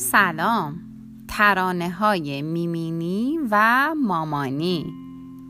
[0.00, 0.80] سلام.
[1.28, 4.86] ترانه های میمینی و مامانی.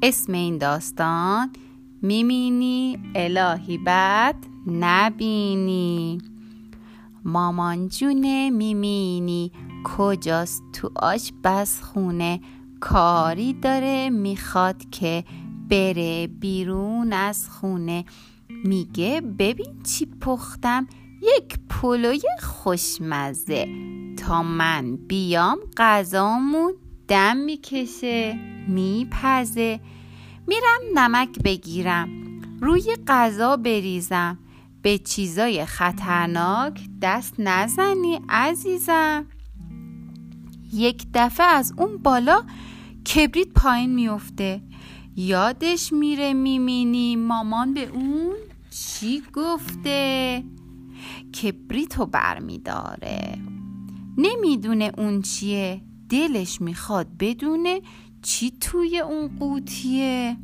[0.03, 1.51] اسم این داستان
[2.03, 4.35] میمینی الهی بد
[4.67, 6.19] نبینی.
[7.25, 9.53] مامان جون میمینی
[9.85, 10.91] کجاست تو
[11.83, 12.41] خونه
[12.81, 15.25] کاری داره می‌خواد که
[15.69, 18.05] بره بیرون از خونه.
[18.65, 20.87] میگه ببین چی پختم
[21.23, 24.00] یک پلوی خوشمزه.
[24.21, 26.73] تا من بیام غذامون
[27.09, 28.39] دم می‌کشه
[28.69, 29.81] میپزه.
[30.47, 32.09] میرم نمک بگیرم
[32.61, 34.39] روی غذا بریزم.
[34.83, 39.27] به چیزای خطرناک دست نزنی عزیزم.
[40.73, 42.45] یک دفعه از اون بالا
[43.15, 44.61] کبریت پایین میفته
[45.17, 48.33] یادش میره میمینی مامان به اون
[48.71, 50.45] چی گفته؟
[51.43, 53.39] کبریتو برمیداره.
[54.23, 55.81] نمی‌دونه اون چیه.
[56.09, 57.81] دلش می‌خواد بدونه
[58.23, 60.37] چی توی اون قوطیه.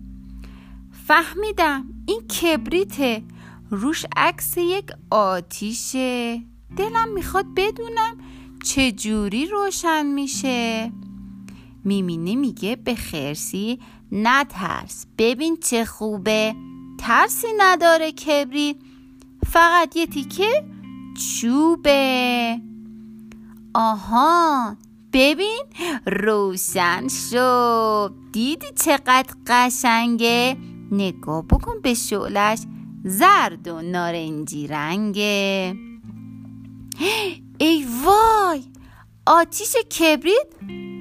[1.07, 3.23] فهمیدم این کبریته.
[3.71, 6.43] روش عکس یک آتیشه.
[6.77, 8.19] دلم می‌خواد بدونم
[8.65, 10.93] چه جوری روشن میشه.
[11.85, 13.79] میمینه میگه به خرسی
[14.13, 15.07] نترس.
[15.19, 16.55] ببین چه خوبه.
[16.99, 18.77] ترسی نداره کبریت
[19.47, 20.65] فقط یه تیکه
[21.15, 22.61] چوبه.
[23.79, 24.77] آها
[25.13, 25.65] ببین
[26.07, 28.15] روشن شد.
[28.33, 30.57] دیدی چقدر قشنگه؟
[30.93, 32.59] نگاه بکن به شعلش.
[33.05, 35.75] زرد و نارنجی رنگه.
[37.59, 38.63] ای وای
[39.27, 40.47] آتیش کبریت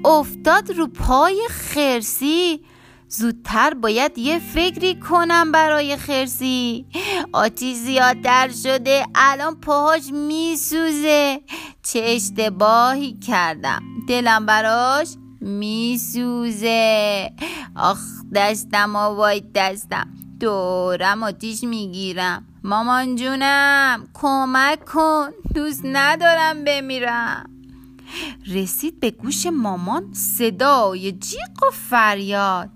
[0.06, 2.62] افتاد رو پای خرسی.
[3.08, 6.86] زودتر باید یه فکری کنم برای خرسی.
[7.34, 11.42] آتیش زیادتر شده الان پاهاش میسوزه.
[11.86, 13.82] چه اشتباهی کردم.
[14.08, 15.08] دلم براش
[15.42, 17.32] میسوزه.
[17.76, 18.00] آخ
[18.36, 20.08] دستم آوای دستم.
[20.40, 22.46] دورم آتیش می‌گیرم.
[22.64, 25.30] مامان جونم کمک کن.
[25.56, 27.50] دوست ندارم بمیرم.
[28.48, 32.70] رسید به گوش مامان صدای جیغ و فریاد.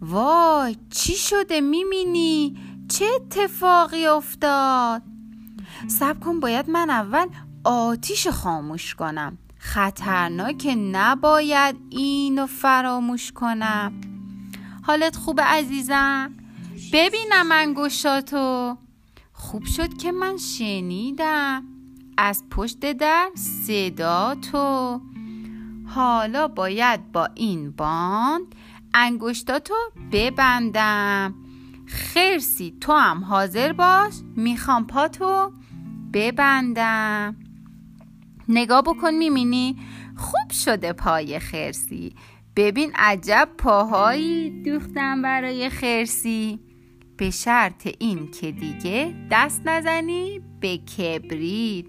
[0.00, 2.56] وای چی شده میمینی
[2.88, 5.02] چه اتفاقی افتاد؟
[5.88, 7.26] سب کن باید من اول
[7.66, 9.38] آتیش خاموش کنم.
[9.58, 13.92] خطرناک نباید اینو فراموش کنم.
[14.82, 16.32] حالت خوب عزیزم؟
[16.92, 18.76] ببینم انگشتاتو.
[19.32, 21.64] خوب شد که من شنیدم.
[22.16, 25.00] از پشت در صدا تو.
[25.86, 28.54] حالا باید با این باند
[28.94, 29.74] انگشتاتو
[30.12, 31.34] ببندم.
[31.86, 34.14] خرسی تو هم حاضر باش.
[34.36, 35.52] می‌خوام پاتو
[36.12, 37.36] ببندم.
[38.48, 39.76] نگاه بکن میمینی
[40.16, 42.14] خوب شده پای خرسی.
[42.56, 46.60] ببین عجب پاهایی دوختم برای خرسی.
[47.16, 51.86] به شرط این که دیگه دست نزنی به کبریت.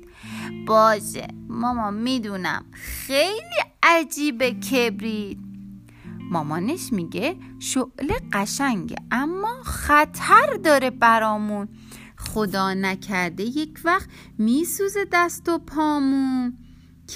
[0.68, 2.66] باشه ماما می‌دونم.
[2.74, 5.38] خیلی عجیبه کبریت.
[6.32, 11.68] مامانش میگه شعله قشنگه اما خطر داره برامون.
[12.18, 16.58] خدا نکرده یک وقت میسوزه دست و پامون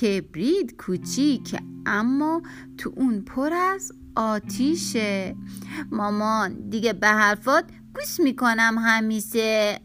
[0.02, 2.42] کبریت کوچیک اما
[2.78, 5.36] تو اون پر از آتیشه.
[5.92, 9.80] مامان دیگه به حرفات گوش می‌کنم همیشه.